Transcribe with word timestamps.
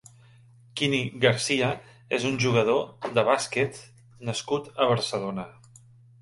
Quini 0.79 1.01
García 1.25 1.67
és 2.19 2.25
un 2.29 2.39
jugador 2.45 3.11
de 3.19 3.25
bàsquet 3.29 3.79
nascut 4.31 4.73
a 4.73 4.89
Barcelona. 4.95 5.47